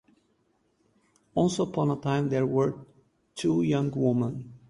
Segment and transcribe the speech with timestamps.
[1.35, 2.73] Once upon a time there were
[3.35, 4.51] two young women.